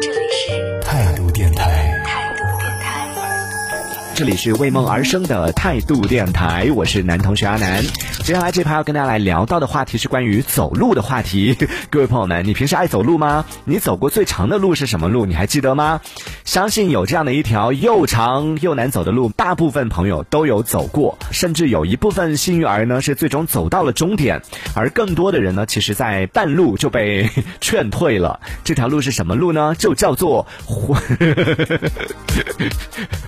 [0.00, 1.17] 这里是太阳
[4.18, 7.80] 这里是为梦而生的态度电台，我是男同学阿南。
[8.24, 11.56] 接下来这趴要跟大家来聊到的话题是关于走路的话题。
[11.88, 13.44] 各位朋友们，你平时爱走路吗？
[13.64, 15.24] 你走过最长的路是什么路？
[15.24, 16.00] 你还记得吗？
[16.44, 24.42] 相信有这样的一条又长又难走的路，大部分朋友都有走过，甚至有一部分幸运儿呢是最终走到了终点，
[24.74, 28.40] 而更多的人呢，其实在半路就被劝退了。
[28.64, 29.76] 这条路是什么路呢？
[29.78, 30.44] 就叫做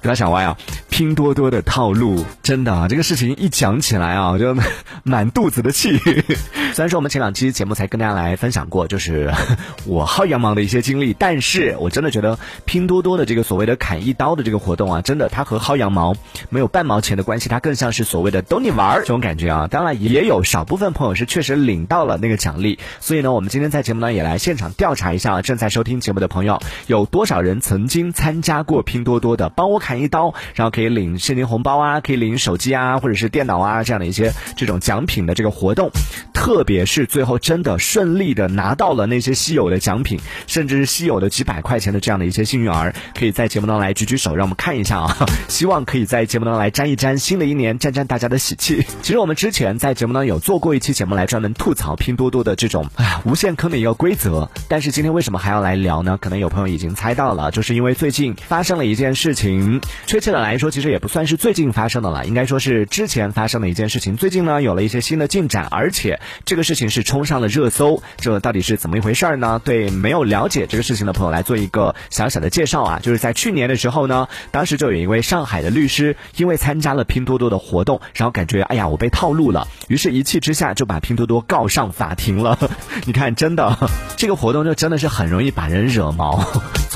[0.00, 0.56] 不要想歪啊！
[0.90, 4.56] 拼多多的套路，真的啊，这个事情一讲起来啊，就
[5.02, 5.98] 满肚子的气。
[6.74, 9.32] 虽然说我们前两期节目才跟大家来分享过，就是
[9.86, 16.14] 我薅羊毛的一些经历，但是我真的觉得拼多多的这个所谓的砍一刀的这个活动啊，真的它和薅羊毛
[16.50, 19.68] 没有半毛钱的关系，它更像是所谓的逗你玩儿这种感觉啊。
[19.70, 35.90] 当然也有少部分朋友是确实领到了那个奖励，所以呢，我们今天在节目呢也来现场调查一下正在收听节目的朋友，有多少人曾经参加过拼多多的帮我砍一刀，然后可以领现金红包啊，可以领手机啊，或者是电脑啊这样的一些这种奖品的这个活动，
[36.32, 45.16] 特别是最后真的顺利的拿到了那些稀有的奖品，甚至是稀有的几百块钱的这样的一些幸运儿，可以在节目当中来举举手，让我们看一下啊，
[45.48, 48.84] 希望可以在节目当中来沾一沾新的一年，沾沾大家的喜气。
[49.02, 56.18] 其实我们之前在节目当中有做过一期节目来专门吐槽拼多多的这种哎无限坑的一个规则，但是今天为什么还要来聊呢？
[56.20, 64.16] 可能有朋友已经猜到了，就是因为最近发生了一件事情，确切的来说，其实也不算是最近发生的了，应该说是之前发生的一件事情。
[64.16, 69.60] 最近呢有了一些新的进展，而且这个事情是冲上了热搜，这到底是怎么一回事儿呢？
[69.64, 82.58] 对没有了解这个事情的朋友来做一个小小的介绍啊，就是在去年的时候呢，当时就有一位上海的律师，因为参加了拼多多的活动，然后感觉哎呀我被套路了，于是一气之下就把拼多多告上法庭了。
[83.06, 86.44] 你看，真的这个活动就真的是很容易把人惹毛。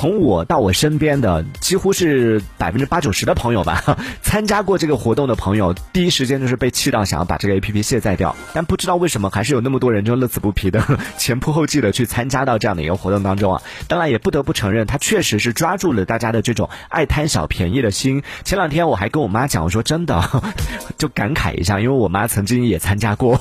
[0.03, 3.81] 从我到我身边的几乎是百分之八九十的朋友吧，
[4.21, 8.35] 参加过这个活动的朋友，第一时间就是被气到想要把这个 A P P 卸载掉。
[8.53, 10.83] 但不知道为什么，还是有那么多人就乐此不疲的
[11.17, 13.61] 前仆后继的去参加到这样的一个活动当中啊。
[13.87, 18.23] 当然也不得不承认，他确实是抓住了大家的这种爱贪小便宜的心。
[18.43, 20.21] 前两天我还跟我妈讲，我说真的，
[20.99, 23.39] 就感慨一下，因为我妈曾经也参加过。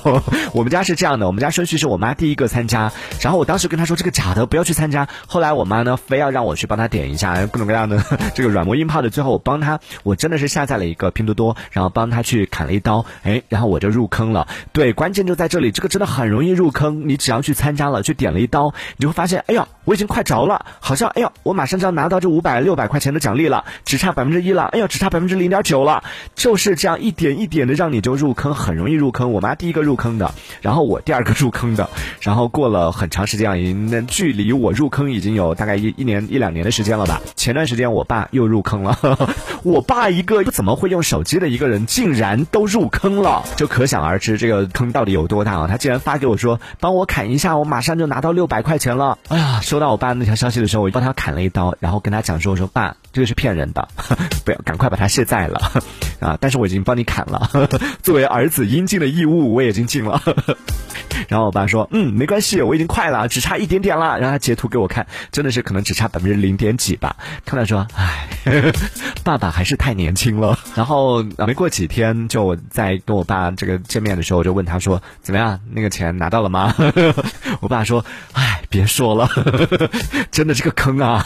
[0.53, 5.09] 我们家是这样的，我们家顺序是我妈第一个参加，然后我当时跟她说这个假的，不要去参加。
[5.27, 8.05] 后来我妈呢，非要让我我去帮他点一下各种各样的
[8.37, 14.47] 这个软磨硬泡的，最后我帮他，我真的是下载了一个拼多多，然后帮他去砍了一刀，哎，然后我就入坑了。
[14.75, 17.09] 对，关键就在这里，这个真的很容易入坑。
[17.09, 26.05] 你只要去参加了，去点了一刀，你就会发现，哎呀，我已经快着了，好像，哎呀，我马上就要拿到这五百六百块钱的奖励了，只差百分之一了，哎呀，只差百分之零点九了，
[26.35, 29.33] 就是这样一点一点的让你就入坑，很容易入坑。
[29.33, 31.89] 我妈第一个入坑的，然后我第二个入坑的，
[32.21, 37.21] 然后过了很长时间，已经距离我入坑已经有大概一一年一两年的时间了吧。
[37.37, 38.99] 前段时间我爸又入坑了，
[39.63, 45.67] 我爸一个不怎么会用手机的一个人，竟然都入坑了，就可想而知这个坑到底有多大啊！
[45.69, 49.19] 他竟然发给我说帮我砍一下，我马上就拿到六百块钱了。
[49.29, 53.87] 哎呀，收到我爸那条消息的时候，我帮他砍了一刀，然后跟他讲说：“我说爸，这个是骗人的，
[54.45, 55.61] 不要赶快把它卸载了
[56.21, 56.39] 啊！
[56.41, 57.51] 但是我已经帮你砍了，
[58.03, 60.21] 作为儿子应尽的义务，我已经尽了。”
[61.29, 67.17] 然后我爸说：“嗯，没关系，我已经快了，只差一点点了。”然后他截图给我看，真的是可能只差百分之零点几吧。
[67.45, 68.29] 看到说：“唉，
[69.25, 75.61] 爸爸还是太年轻了。”然后没过几天，就我在跟我爸这个见面的时候，我就问他说：“怎么样？
[75.71, 76.75] 那个钱拿到了吗？”
[77.61, 79.29] 我爸说：“唉，别说了，
[80.33, 81.25] 真的这个坑啊，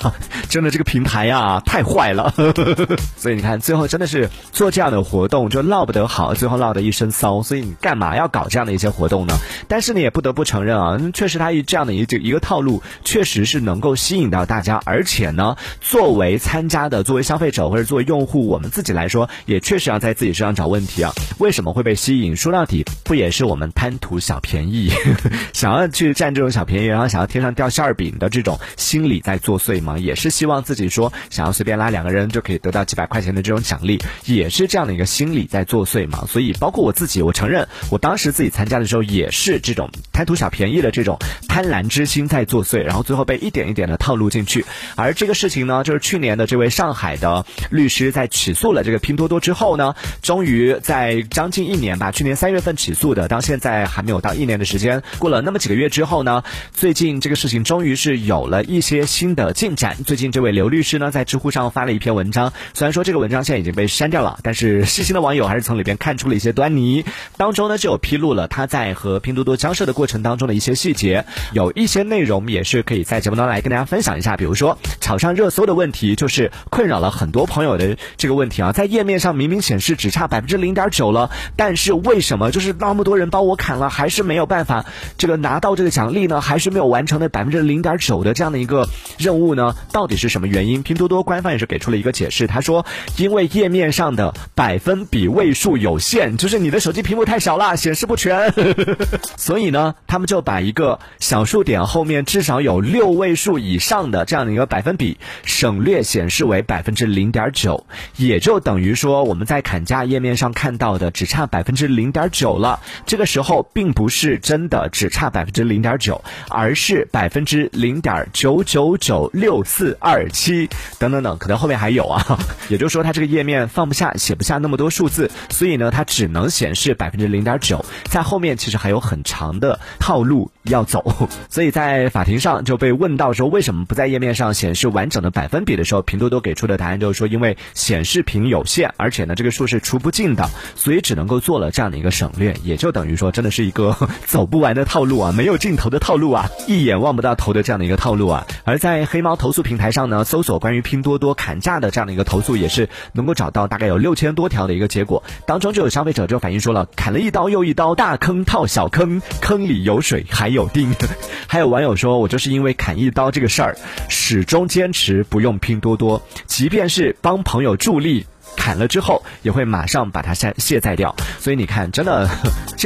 [0.49, 2.35] 真的这个平台啊，太坏了。
[3.17, 7.43] 所以你看，最后真的是做这样的活动就落不得好，最后落得一身骚。
[7.43, 9.35] 所以你干嘛要搞这样的一些活动呢？
[9.69, 14.83] 但是你也不得不承认啊，确实他这样的一个一个套路，确实是能够吸引到大家。
[14.85, 21.13] 而且呢，作为参加的，作为消费者或者作为用户，我们自己来说，也确实要在自己身上找问题啊。
[21.39, 22.35] 为什么会被吸引？
[22.37, 24.91] 说到底，不也是我们贪图小便宜，
[25.55, 29.99] 想要去占这种小便宜，然后想要天上掉馅儿饼的这种心理在作祟吗？
[29.99, 36.25] 也是希望自己说想要随便拉两个人就可以得到几百块钱的这种奖励，也是这样的一个心理在作祟嘛。
[36.27, 41.19] 所以，包括我自己，我承认，我当时自己参加的时候也是这种贪图小便宜的这种
[41.49, 44.65] 贪婪之心在作祟，然后最后被一点一点的套路进去。
[44.95, 56.43] 而这个事情呢，就是去年的这位上海的律师在起诉了这个拼多多之后呢，终于在将近一年吧，去年三月份起诉的，到现在还没有到一年的时间，过了那么几个月之后呢，
[56.73, 59.97] 最近这个事情终于是有了一些新的进展。
[60.05, 67.05] 最近这位刘律师呢，在知乎上发了一篇文章，虽然说这个文章现在已经被删掉了，但是细心的网友还是从里边看出了一些端倪。
[67.37, 74.37] 当中呢，就有披露了他在和拼多多交涉的过程当中的一些细节，有一些内容也是可以在节目当中来跟大家分享一下。
[74.37, 84.87] 比如说炒上热搜的问题，就是困扰了很多朋友的这个问题啊，在页面上明明显示只差百分之零点九了，但是为什么就是那么多人帮我砍了，还是没有办法
[85.19, 86.41] 这个拿到这个奖励呢？
[86.41, 89.75] 还是没有完成那百分之零点九的这样的一个任务呢？
[89.93, 90.83] 到底是什么原因？
[90.83, 92.85] 拼多多官方也是给出了一个解释，他说
[93.17, 98.53] 因为页面上的百分比位数有限，就是你的手机屏幕太小了，显示不全，
[99.37, 107.87] 所以呢，他们就把一个小数点后面至少有六位数以上的这样的一个百分比省略显示为百分之零点九，
[108.17, 112.81] 也就等于说我们在砍价页面上看到的只差百分之零点九了。
[113.07, 120.69] 这个时候并不是真的只差百分之零点九，而是百分之零点九九九六四二七
[120.99, 122.39] 等等等，可能后面还有啊。
[122.69, 131.29] 也就是说，它这个页面放不下、写不下那么多数字，所以呢，它只能显示百分之零点九，在后面其实还有很长的套路要走。
[131.49, 148.47] 所以在法庭上就被问到说，为什么不在页面上显示完整的百分比的时候，拼多多给出的答案就是说，因为显示屏有限，而且呢，这个数是除不尽的，所以只能够做了这样的一个省略，也就等于说，真的是一个 走不完的套路啊，没有尽头的套路啊，一眼望不到头的这样的一个套路啊。
[148.65, 160.95] 而在黑猫投诉平台上呢，搜索关于拼多多砍价的这样的一个投诉，也是能够找到大概有六千多条的一个结果，当中就有消费者就反映说了，砍了一刀又一刀，大坑套小坑，坑里有水还有钉。
[161.47, 163.77] 还有网友说，我就是因为砍一刀这个事儿，
[164.09, 168.25] 始终坚持不用拼多多，即便是帮朋友助力。
[168.57, 172.29] 砍了之后也会马上把它卸卸载掉，所以你看，真的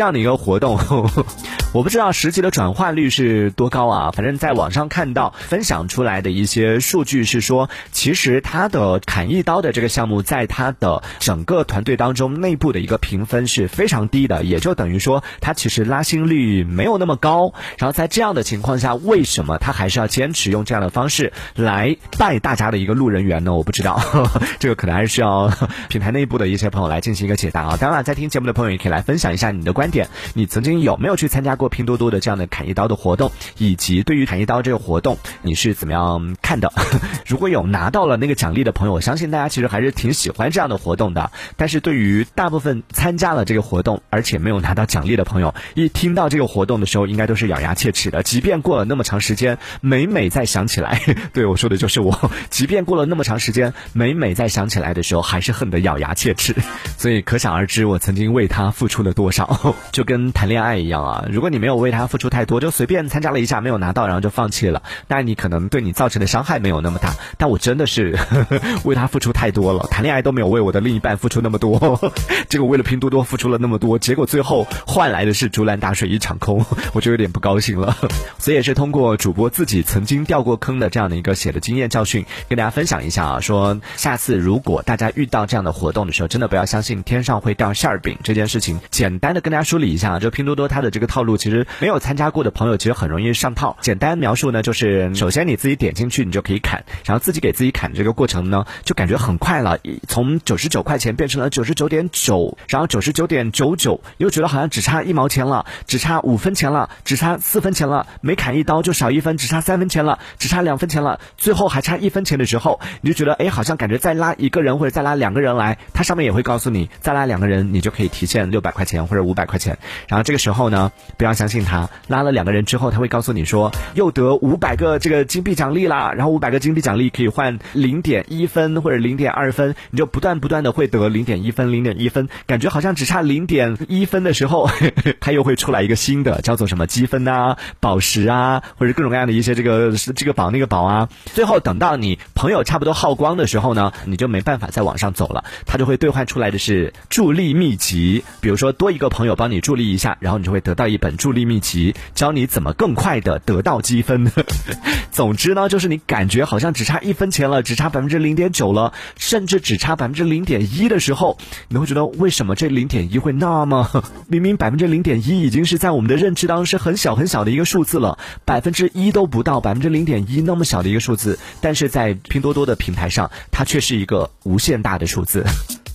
[0.01, 0.79] 这样的一个活动，
[1.75, 4.11] 我不知道实际的转化率是多高啊。
[4.13, 17.53] 反正在网上看到分享出来的一些数据是说，其实他的砍一刀的这个项目，在他的整个团队当中内部的一个评分是非常低的，也就等于说他其实拉新率没有那么高。
[17.77, 23.53] 然后在这样的情况下，为什么他还是要坚持用这样的方式来带大家的一个路人缘呢？
[23.53, 24.01] 我不知道，
[24.59, 25.51] 这个可能还是需要。
[25.91, 27.77] 品牌内部的一些朋友来进行一个解答啊！
[27.79, 30.09] 当然，在听节目的朋友也可以来分享一下你的观点。
[30.35, 33.31] 你曾经有没有去参加过拼多多的这样的砍一刀的活动？
[33.59, 36.73] 以及对于砍一刀这个活动，你是怎么样看的？
[37.27, 41.31] 如果有拿到了那个奖励的朋友，我相信大家其实还是挺喜欢这样的活动的。
[41.57, 48.23] 但是对于大部分参加了这个活动而且没有拿到奖励的朋友，一听到这个活动的时候，应该都是咬牙切齿的。
[48.23, 51.01] 即便过了那么长时间，每每再想起来，
[51.33, 52.31] 对我说的就是我。
[52.49, 55.51] 即便过了那么长时间，每每再想起来的时候，还是。
[55.51, 56.55] 恨得咬牙切齿，
[56.97, 61.25] 所以可想而知，我曾经为他付出了多少， 就跟谈恋爱一样啊！
[61.31, 67.15] 如果你没有为他付出太多，就随便参加了一下，没有拿到，然后就放弃了，那你可能对你造成的伤害没有那么大。
[67.37, 72.01] 但我真的是呵 呵为他付出太多了，谈恋爱都没有为我的另一半付出那么多，
[72.49, 76.65] 结果为了拼多多付出了那么多，结果最后换来的是竹篮打水一场空，
[76.95, 77.97] 我就有点不高兴了。
[78.39, 85.41] 所以也是通过主播自己曾经掉过坑的这样的一个写的经验教训，跟大家分享一下啊，说下次如果大家遇到。
[85.51, 88.79] 这样的活动的时候，真的不要相信天上会掉馅儿饼这件事情。
[88.91, 93.77] 简单的跟大家梳理一下，就拼多多它的这个套路，其实没有参加过的朋友其实很容易上套。
[93.81, 115.41] 简单描述呢，就是首先你自己点进去，你就可以砍，然后自己给自己砍这个过程呢，就感觉很快了，从九十九块钱变成了九十九点九，然后九十九点九九，又觉得好像只差一毛钱了，只差五分钱了，只差四分钱了，每砍一刀就少一分，只差三分钱了，只差两分钱了，最后还差一分钱的时候，你就觉得哎，好像感觉再拉一个人或者再拉两个。
[115.41, 119.77] 人来，它上面也会告诉你，再拉两个人，你就可以提现六百块钱或者五百块钱。
[120.09, 126.13] 然后这个时候呢，不要相信他，拉了两个人之后，他会告诉你说，又得五百个这个金币奖励啦。
[126.13, 134.69] 然后五百个金币奖励可以换零点一分或者零点二分，你就不断不断的会得零点一分、零点一分，感觉好像只差零点一分的时候，
[135.21, 141.09] 他又会出来一个新的，叫做什么积分啊、宝石啊，或者各种各样的一些这个这个宝那个宝啊。
[141.25, 145.31] 最后等到你朋友差不多耗光的时候呢，你就没办法再往上走。
[145.31, 154.31] 了，他就会兑换出来的是助力秘籍，比如说多一个朋友帮你助力一下，然后你就会得到一本助力秘籍，教你怎么更快的得到积分。
[155.11, 164.05] 总之呢，就是你感觉好像只差一分钱了，只差百分之零点九了，甚至只差百分之零点一的时候，你会觉得为什么这零点一会那么？
[164.29, 175.25] 明明百分之零点一已经是在我们的认知当中是很小很小的一个数字了，百分之一都不到，百分之零点一那么小的一个数字，但是在拼多多的平台上，它却是一个无限大的数。
[175.25, 175.45] 字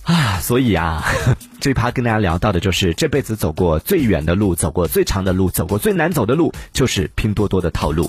[0.06, 1.04] 啊，所以啊，
[1.60, 8.08] 这一趴跟大家聊到的就是这辈子走过最远的路，走过最长的路，走过最难走的路，就是拼多多的套路。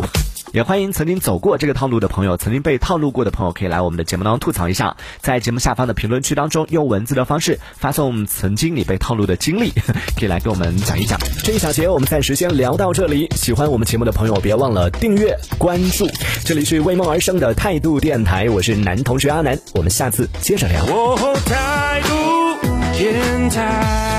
[0.53, 9.71] 也欢迎曾经走过这个套路的朋友，曾经被套路过的朋友，可以来我们的节目当中吐槽一下，在节目下方的评论区当中用文字的方式发送曾经你被套路的经历，
[10.17, 11.19] 可以来跟我们讲一讲。
[11.43, 16.07] 这一小节我们暂时先聊到这里，喜欢我们节目的朋友别忘了订阅关注。
[16.43, 20.85] 这里是为梦而生的态度电台，我是男同学阿南，我们下次接着聊。
[21.45, 22.17] 态度
[22.97, 24.16] 电台。